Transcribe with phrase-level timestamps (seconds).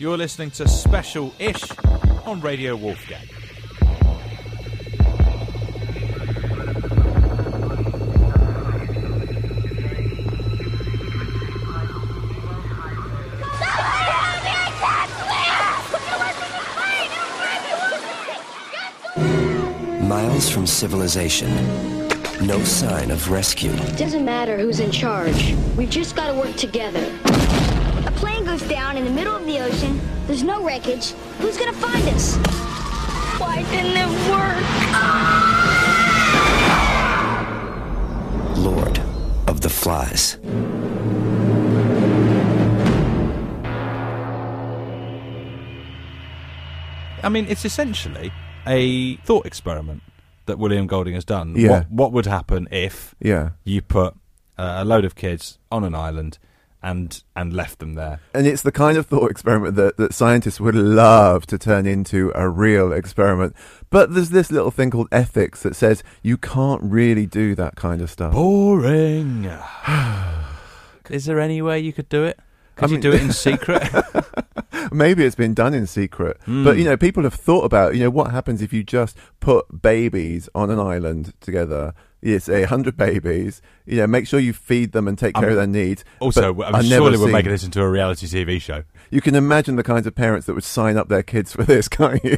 [0.00, 1.62] You're listening to Special Ish
[2.24, 3.26] on Radio Wolfgang.
[20.08, 21.50] Miles from civilization.
[22.46, 23.70] No sign of rescue.
[23.70, 25.54] It Doesn't matter who's in charge.
[25.76, 27.29] We've just got to work together.
[28.60, 30.00] A plane goes down in the middle of the ocean.
[30.26, 31.12] There's no wreckage.
[31.38, 32.36] Who's gonna find us?
[33.38, 34.64] Why didn't it work?
[38.58, 38.98] Lord
[39.48, 40.36] of the Flies.
[47.22, 48.32] I mean, it's essentially
[48.66, 50.02] a thought experiment
[50.46, 51.54] that William Golding has done.
[51.56, 51.68] Yeah.
[51.80, 53.50] What, what would happen if Yeah.
[53.64, 54.14] you put
[54.58, 56.38] uh, a load of kids on an island
[56.82, 58.20] and and left them there?
[58.34, 62.32] And it's the kind of thought experiment that, that scientists would love to turn into
[62.34, 63.54] a real experiment.
[63.90, 68.00] But there's this little thing called ethics that says you can't really do that kind
[68.00, 68.32] of stuff.
[68.32, 69.44] Boring.
[71.10, 72.38] Is there any way you could do it?
[72.76, 73.82] Could I you do it in secret?
[74.92, 76.38] Maybe it's been done in secret.
[76.44, 76.64] Hmm.
[76.64, 79.82] But, you know, people have thought about, you know, what happens if you just put
[79.82, 81.94] babies on an island together.
[82.22, 85.50] You a 100 babies, you know, make sure you feed them and take care Um,
[85.52, 86.04] of their needs.
[86.18, 88.82] also, I'm never surely we're making this into a reality TV show.
[89.10, 91.88] You can imagine the kinds of parents that would sign up their kids for this,
[91.98, 92.36] can't you?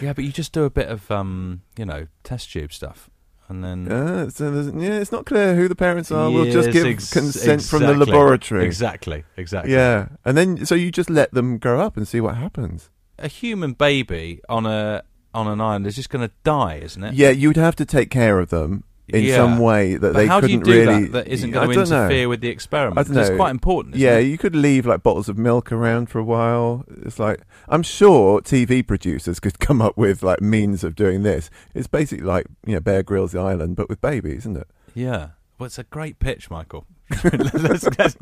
[0.00, 3.10] Yeah, but you just do a bit of, um, you know, test tube stuff,
[3.52, 6.30] and then Uh, so yeah, it's not clear who the parents are.
[6.30, 8.64] we'll just give ex- consent from the laboratory.
[8.64, 9.72] Exactly, exactly.
[9.74, 12.90] Yeah, and then so you just let them grow up and see what happens.
[13.18, 15.02] a human baby on a
[15.34, 17.14] on an island is just going to die, isn't it?
[17.14, 19.36] Yeah, you'd have to take care of them in Yeah.
[19.36, 21.02] some way that But they how do you couldn't do really.
[21.04, 21.12] that?
[21.12, 22.04] That isn't going to don't know.
[22.06, 22.98] interfere with the experiment.
[22.98, 23.20] I don't know.
[23.20, 23.96] It's quite important.
[23.96, 24.22] Yeah, it?
[24.22, 26.84] you could leave like bottles of milk around for a while.
[27.04, 31.50] It's like I'm sure TV producers could come up with like means of doing this.
[31.74, 34.68] It's basically like you know Bear Grylls Island, but with babies, isn't it?
[34.94, 35.28] Yeah.
[35.58, 36.86] Well, it's a great pitch, Michael.
[37.24, 38.16] let's, let's,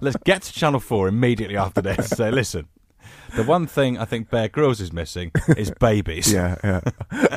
[0.00, 2.10] let's get to Channel 4 immediately after this.
[2.10, 2.68] Say, listen,
[3.34, 6.32] the one thing I think Bear Grylls is missing is babies.
[6.32, 6.80] Yeah, yeah.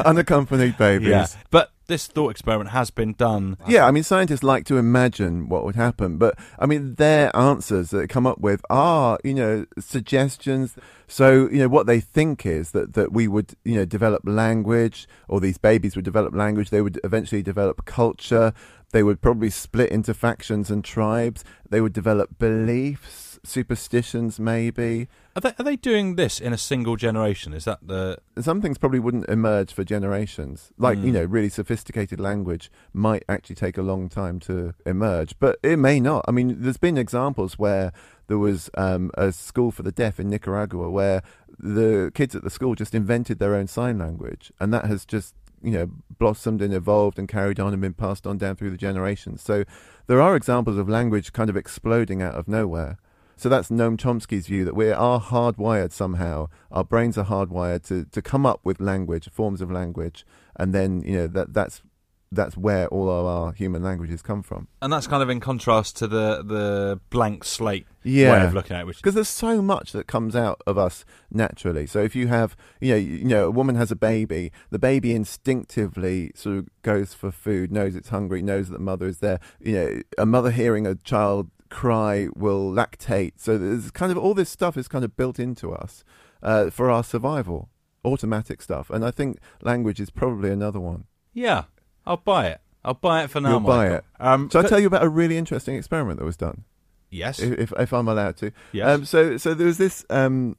[0.06, 1.10] Unaccompanied babies.
[1.10, 1.28] Yeah.
[1.50, 3.58] But this thought experiment has been done.
[3.68, 7.90] Yeah, I mean, scientists like to imagine what would happen, but I mean, their answers
[7.90, 10.76] that they come up with are, you know, suggestions.
[11.08, 15.08] So, you know, what they think is that, that we would, you know, develop language,
[15.30, 18.54] or these babies would develop language, they would eventually develop culture,
[18.92, 25.08] they would probably split into factions and tribes, they would develop beliefs, superstitions, maybe.
[25.36, 27.53] Are they, are they doing this in a single generation?
[27.53, 28.18] Is that the.
[28.40, 30.72] Some things probably wouldn't emerge for generations.
[30.78, 35.59] Like, you know, really sophisticated language might actually take a long time to emerge, but
[35.64, 36.25] it may not.
[36.28, 37.92] I mean, there's been examples where
[38.28, 41.22] there was um, a school for the deaf in Nicaragua where
[41.59, 45.34] the kids at the school just invented their own sign language, and that has just
[45.62, 48.78] you know blossomed and evolved and carried on and been passed on down through the
[48.78, 49.41] generations.
[49.41, 49.63] So
[50.07, 52.97] there are examples of language kind of exploding out of nowhere.
[53.40, 56.47] So that's Noam Chomsky's view that we are hardwired somehow.
[56.72, 60.25] Our brains are hardwired to, to come up with language, forms of language,
[60.56, 61.84] and then you know that that's
[62.32, 64.68] that's where all of our human languages come from.
[64.82, 68.32] And that's kind of in contrast to the, the blank slate Yeah.
[68.32, 71.06] way of looking at it, which because there's so much that comes out of us
[71.32, 71.88] naturally.
[71.88, 74.80] So if you have, you know, you, you know, a woman has a baby, the
[74.80, 79.20] baby instinctively sort of goes for food, knows it's hungry, knows that the mother is
[79.20, 79.40] there.
[79.60, 83.34] You know, a mother hearing a child cry will lactate.
[83.38, 86.04] So there's kind of all this stuff is kind of built into us
[86.44, 87.69] uh, for our survival,
[88.04, 88.90] automatic stuff.
[88.90, 91.06] And I think language is probably another one.
[91.34, 91.63] Yeah,
[92.07, 92.62] I'll buy it.
[92.86, 93.50] I'll buy it for now.
[93.51, 94.06] You'll buy it.
[94.19, 96.63] Um, So I tell you about a really interesting experiment that was done.
[97.09, 97.39] Yes.
[97.39, 98.51] if, if, if I'm allowed to.
[98.71, 98.88] Yes.
[98.89, 100.06] Um, so so there was this.
[100.09, 100.56] Um,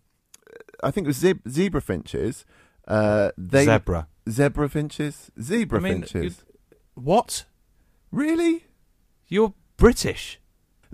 [0.82, 2.44] I think it was zeb- zebra finches.
[2.86, 4.08] Uh, they Zebra.
[4.30, 6.44] zebra finches, zebra I mean, finches.
[6.94, 7.44] What?
[8.10, 8.64] Really?
[9.26, 10.40] You're British.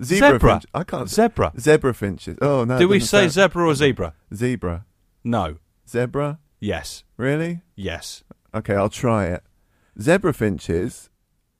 [0.03, 0.31] Zebra.
[0.31, 0.51] Zebra.
[0.55, 1.09] finch- I can't.
[1.09, 1.53] Zebra.
[1.59, 2.37] Zebra finches.
[2.41, 2.77] Oh no.
[2.77, 4.13] Do we say sound- zebra or zebra?
[4.33, 4.85] zebra?
[5.23, 5.57] No.
[5.87, 6.39] Zebra.
[6.59, 7.03] Yes.
[7.17, 7.61] Really?
[7.75, 8.23] Yes.
[8.53, 9.43] Okay, I'll try it.
[9.99, 11.09] Zebra finches.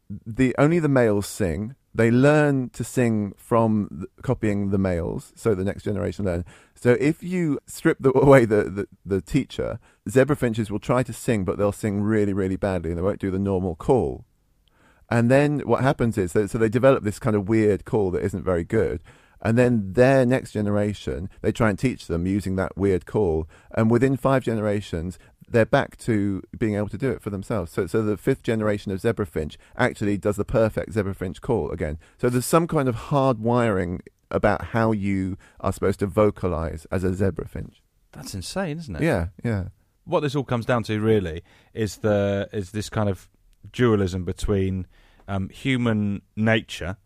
[0.10, 5.64] The only the males sing, they learn to sing from copying the males, so the
[5.64, 6.46] next generation learn.
[6.76, 9.80] So if you strip the, away the, the, the teacher,
[10.10, 13.22] zebra finches will try to sing, but they'll sing really, really badly and they won't
[13.22, 14.26] do the normal call.
[15.10, 18.24] And then what happens is, that, so they develop this kind of weird call that
[18.24, 19.02] isn't very good.
[19.42, 23.48] And then their next generation, they try and teach them using that weird call.
[23.72, 27.72] And within five generations, they're back to being able to do it for themselves.
[27.72, 31.72] So, so the fifth generation of zebra finch actually does the perfect zebra finch call
[31.72, 32.00] again.
[32.18, 34.02] So there's some kind of hard wiring
[34.32, 37.82] about how you are supposed to vocalize as a zebra finch.
[38.12, 39.02] That's insane, isn't it?
[39.02, 39.66] Yeah, yeah.
[40.06, 41.44] What this all comes down to really
[41.74, 43.30] is the is this kind of
[43.72, 44.88] dualism between
[45.28, 46.98] um, human nature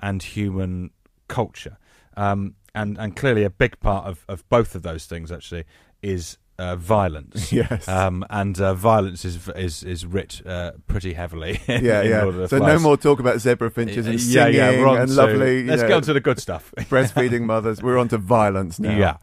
[0.00, 0.90] and human
[1.28, 1.78] culture.
[2.16, 5.64] Um, and and clearly a big part of, of both of those things actually
[6.02, 7.52] is uh, violence.
[7.56, 7.86] Yes.
[7.88, 11.60] Um, and uh, violence is is is writ uh, pretty heavily.
[11.66, 12.22] in- Yeah, in yeah.
[12.22, 14.98] Lord of the So no more talk about zebra finches and yeah, singing yeah, we're
[15.00, 15.64] and to- lovely.
[15.64, 16.72] Let's know, get on to the good stuff.
[16.76, 17.82] breastfeeding mothers.
[17.82, 18.96] We're on to violence now.
[18.96, 19.16] yeah.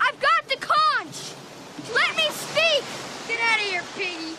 [0.00, 1.32] I've got the conch!
[1.94, 2.84] Let me speak!
[3.28, 4.36] Get out of here, piggy!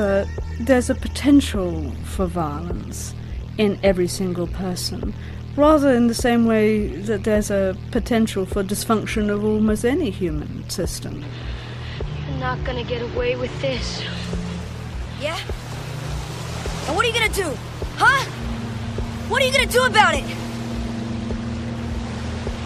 [0.00, 3.14] Wonder whether there's a potential for violence
[3.58, 5.14] in every single person,
[5.56, 10.68] rather in the same way that there's a potential for dysfunction of almost any human
[10.70, 11.24] system.
[12.28, 14.02] You're not gonna get away with this.
[15.20, 15.38] Yeah?
[16.86, 17.50] And what are you gonna do?
[17.96, 18.24] Huh?
[19.28, 20.24] What are you gonna do about it?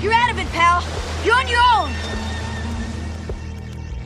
[0.01, 0.83] You're out of it, pal.
[1.25, 2.24] You're on your own.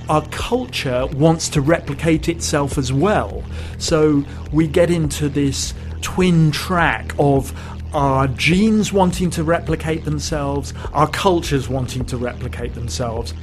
[0.09, 3.45] Our culture wants to replicate itself as well.
[3.79, 7.53] So we get into this twin track of
[7.95, 13.35] our genes wanting to replicate themselves, our cultures wanting to replicate themselves.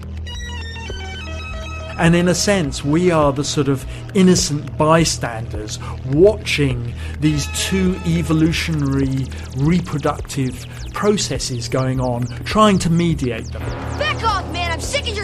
[1.98, 9.28] And in a sense, we are the sort of innocent bystanders watching these two evolutionary
[9.58, 13.62] reproductive processes going on, trying to mediate them.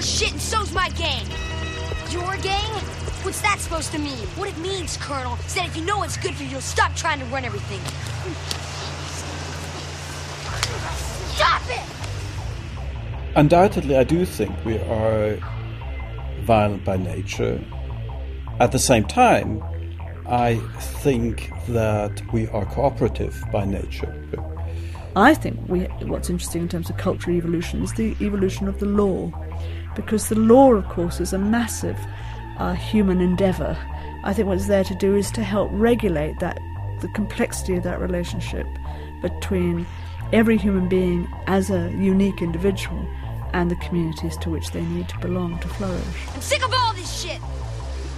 [0.01, 1.27] Your shit, and so's my gang.
[2.09, 2.73] Your gang?
[3.21, 4.17] What's that supposed to mean?
[4.35, 6.95] What it means, Colonel, is that if you know what's good for you, you'll stop
[6.95, 7.79] trying to run everything.
[11.35, 13.35] Stop it!
[13.35, 15.37] Undoubtedly, I do think we are
[16.45, 17.63] violent by nature.
[18.59, 19.63] At the same time,
[20.25, 24.17] I think that we are cooperative by nature.
[25.15, 28.85] I think we, what's interesting in terms of cultural evolution is the evolution of the
[28.87, 29.31] law,
[29.95, 31.99] because the law, of course, is a massive
[32.57, 33.77] uh, human endeavour.
[34.23, 36.59] I think what it's there to do is to help regulate that,
[37.01, 38.67] the complexity of that relationship
[39.21, 39.85] between
[40.31, 43.05] every human being as a unique individual
[43.53, 46.27] and the communities to which they need to belong to flourish.
[46.33, 47.39] I'm sick of all this shit.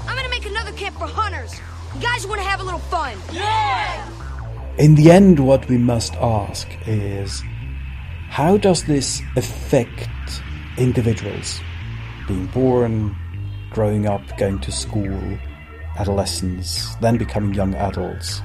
[0.07, 1.59] I'm gonna make another camp for hunters.
[1.95, 3.17] You guys wanna have a little fun?
[3.31, 4.09] Yeah!
[4.77, 7.43] In the end, what we must ask is
[8.29, 10.09] how does this affect
[10.77, 11.59] individuals?
[12.27, 13.15] Being born,
[13.71, 15.37] growing up, going to school,
[15.97, 18.41] adolescence, then becoming young adults.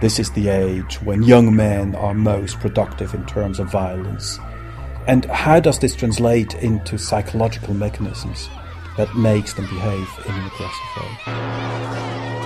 [0.00, 4.38] This is the age when young men are most productive in terms of violence.
[5.06, 8.48] And how does this translate into psychological mechanisms
[8.96, 12.39] that makes them behave in an aggressive way?